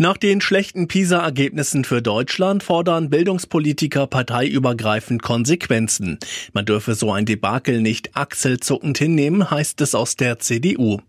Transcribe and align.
Nach 0.00 0.16
den 0.16 0.40
schlechten 0.40 0.88
PISA-Ergebnissen 0.88 1.84
für 1.84 2.00
Deutschland 2.00 2.62
fordern 2.62 3.10
Bildungspolitiker 3.10 4.06
parteiübergreifend 4.06 5.22
Konsequenzen. 5.22 6.18
Man 6.54 6.64
dürfe 6.64 6.94
so 6.94 7.12
ein 7.12 7.26
Debakel 7.26 7.82
nicht 7.82 8.16
achselzuckend 8.16 8.96
hinnehmen, 8.96 9.50
heißt 9.50 9.78
es 9.82 9.94
aus 9.94 10.16
der 10.16 10.38
CDU. 10.38 11.00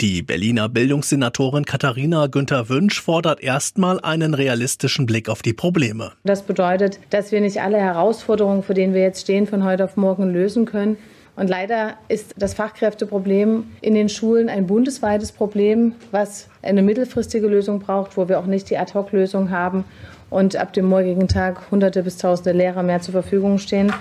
Die 0.00 0.22
Berliner 0.22 0.68
Bildungssenatorin 0.68 1.66
Katharina 1.66 2.26
Günther 2.26 2.68
Wünsch 2.68 3.00
fordert 3.00 3.40
erstmal 3.40 4.00
einen 4.00 4.34
realistischen 4.34 5.06
Blick 5.06 5.28
auf 5.28 5.42
die 5.42 5.52
Probleme. 5.52 6.10
Das 6.24 6.42
bedeutet, 6.42 6.98
dass 7.10 7.30
wir 7.30 7.40
nicht 7.40 7.60
alle 7.60 7.78
Herausforderungen, 7.78 8.64
vor 8.64 8.74
denen 8.74 8.92
wir 8.92 9.02
jetzt 9.02 9.20
stehen, 9.20 9.46
von 9.46 9.62
heute 9.62 9.84
auf 9.84 9.96
morgen 9.96 10.32
lösen 10.32 10.64
können. 10.64 10.96
Und 11.34 11.48
leider 11.48 11.94
ist 12.08 12.34
das 12.36 12.54
Fachkräfteproblem 12.54 13.64
in 13.80 13.94
den 13.94 14.08
Schulen 14.08 14.48
ein 14.48 14.66
bundesweites 14.66 15.32
Problem, 15.32 15.94
was 16.10 16.48
eine 16.62 16.82
mittelfristige 16.82 17.46
Lösung 17.46 17.80
braucht, 17.80 18.16
wo 18.16 18.28
wir 18.28 18.38
auch 18.38 18.46
nicht 18.46 18.68
die 18.68 18.76
Ad-Hoc-Lösung 18.76 19.50
haben 19.50 19.84
und 20.28 20.56
ab 20.56 20.72
dem 20.72 20.86
morgigen 20.86 21.28
Tag 21.28 21.70
hunderte 21.70 22.02
bis 22.02 22.18
tausende 22.18 22.52
Lehrer 22.52 22.82
mehr 22.82 23.00
zur 23.00 23.12
Verfügung 23.12 23.58
stehen. 23.58 23.92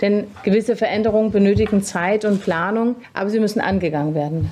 Denn 0.00 0.24
gewisse 0.44 0.76
Veränderungen 0.76 1.30
benötigen 1.30 1.82
Zeit 1.82 2.24
und 2.24 2.42
Planung, 2.42 2.96
aber 3.12 3.28
sie 3.30 3.40
müssen 3.40 3.60
angegangen 3.60 4.14
werden. 4.14 4.50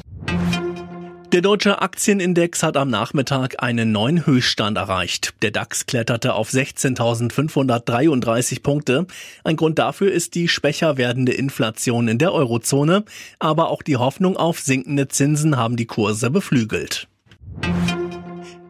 Der 1.36 1.42
deutsche 1.42 1.82
Aktienindex 1.82 2.62
hat 2.62 2.78
am 2.78 2.88
Nachmittag 2.88 3.62
einen 3.62 3.92
neuen 3.92 4.24
Höchststand 4.24 4.78
erreicht. 4.78 5.34
Der 5.42 5.50
DAX 5.50 5.84
kletterte 5.84 6.32
auf 6.32 6.48
16.533 6.48 8.62
Punkte. 8.62 9.06
Ein 9.44 9.56
Grund 9.56 9.78
dafür 9.78 10.10
ist 10.10 10.34
die 10.34 10.48
schwächer 10.48 10.96
werdende 10.96 11.32
Inflation 11.32 12.08
in 12.08 12.16
der 12.16 12.33
Eurozone, 12.33 13.05
aber 13.38 13.69
auch 13.69 13.83
die 13.83 13.98
Hoffnung 13.98 14.38
auf 14.38 14.61
sinkende 14.61 15.08
Zinsen 15.08 15.58
haben 15.58 15.77
die 15.77 15.84
Kurse 15.84 16.30
beflügelt. 16.30 17.06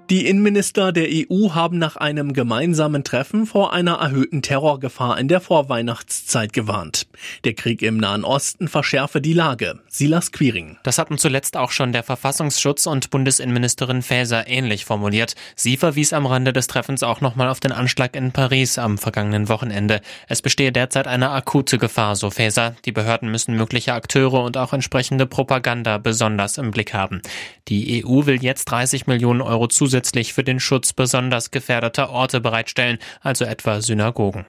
Die 0.08 0.28
Innenminister 0.28 0.92
der 0.92 1.08
EU 1.10 1.50
haben 1.54 1.78
nach 1.78 1.96
einem 1.96 2.32
gemeinsamen 2.32 3.02
Treffen 3.02 3.44
vor 3.44 3.72
einer 3.72 3.94
erhöhten 3.94 4.40
Terrorgefahr 4.40 5.18
in 5.18 5.26
der 5.26 5.40
Vorweihnachtszeit 5.40 6.52
gewarnt. 6.52 7.08
Der 7.42 7.54
Krieg 7.54 7.82
im 7.82 7.96
Nahen 7.96 8.22
Osten 8.22 8.68
verschärfe 8.68 9.20
die 9.20 9.32
Lage. 9.32 9.80
Silas 9.88 10.30
Quiring. 10.30 10.76
Das 10.84 10.98
hatten 10.98 11.18
zuletzt 11.18 11.56
auch 11.56 11.72
schon 11.72 11.90
der 11.90 12.04
Verfassungsschutz 12.04 12.86
und 12.86 13.10
Bundesinnenministerin 13.10 14.00
Faeser 14.00 14.46
ähnlich 14.46 14.84
formuliert. 14.84 15.34
Sie 15.56 15.76
verwies 15.76 16.12
am 16.12 16.26
Rande 16.26 16.52
des 16.52 16.68
Treffens 16.68 17.02
auch 17.02 17.20
nochmal 17.20 17.48
auf 17.48 17.58
den 17.58 17.72
Anschlag 17.72 18.14
in 18.14 18.30
Paris 18.30 18.78
am 18.78 18.98
vergangenen 18.98 19.48
Wochenende. 19.48 20.00
Es 20.28 20.40
bestehe 20.40 20.70
derzeit 20.70 21.08
eine 21.08 21.30
akute 21.30 21.78
Gefahr, 21.78 22.14
so 22.14 22.30
Faeser. 22.30 22.76
Die 22.84 22.92
Behörden 22.92 23.28
müssen 23.28 23.56
mögliche 23.56 23.94
Akteure 23.94 24.44
und 24.44 24.56
auch 24.56 24.72
entsprechende 24.72 25.26
Propaganda 25.26 25.98
besonders 25.98 26.58
im 26.58 26.70
Blick 26.70 26.94
haben. 26.94 27.22
Die 27.66 28.04
EU 28.04 28.26
will 28.26 28.40
jetzt 28.40 28.66
30 28.66 29.08
Millionen 29.08 29.40
Euro 29.40 29.66
zusätzlich 29.66 29.95
zusätzlich 29.96 30.34
für 30.34 30.44
den 30.44 30.60
Schutz 30.60 30.92
besonders 30.92 31.50
gefährdeter 31.50 32.10
Orte 32.10 32.40
bereitstellen, 32.40 32.98
also 33.22 33.46
etwa 33.46 33.80
Synagogen. 33.80 34.44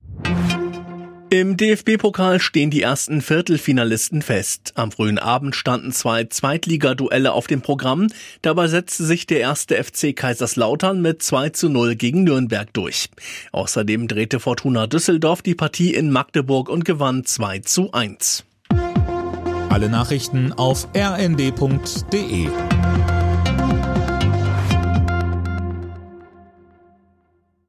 Im 1.29 1.55
DFB-Pokal 1.55 2.39
stehen 2.39 2.69
die 2.69 2.81
ersten 2.81 3.21
Viertelfinalisten 3.21 4.21
fest. 4.21 4.73
Am 4.75 4.91
frühen 4.91 5.19
Abend 5.19 5.55
standen 5.55 5.91
zwei 5.91 6.25
Zweitligaduelle 6.25 7.31
auf 7.31 7.47
dem 7.47 7.61
Programm. 7.61 8.07
Dabei 8.41 8.67
setzte 8.67 9.05
sich 9.05 9.25
der 9.25 9.39
erste 9.39 9.81
FC 9.81 10.13
Kaiserslautern 10.15 11.01
mit 11.01 11.23
2 11.23 11.49
zu 11.49 11.69
0 11.69 11.95
gegen 11.95 12.23
Nürnberg 12.23 12.71
durch. 12.73 13.09
Außerdem 13.53 14.07
drehte 14.07 14.39
Fortuna 14.41 14.87
Düsseldorf 14.87 15.41
die 15.41 15.55
Partie 15.55 15.93
in 15.93 16.11
Magdeburg 16.11 16.69
und 16.69 16.83
gewann 16.83 17.23
2 17.23 17.59
zu 17.59 17.91
1. 17.93 18.43
Alle 19.69 19.89
Nachrichten 19.89 20.53
auf 20.53 20.87
rnd.de 20.95 22.47